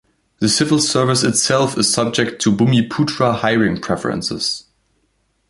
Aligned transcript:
The 0.39 0.49
civil 0.49 0.79
service 0.79 1.21
itself 1.21 1.77
is 1.77 1.93
subject 1.93 2.41
to 2.41 2.51
Bumiputra 2.51 3.35
hiring 3.35 3.79
preferences. 3.79 4.65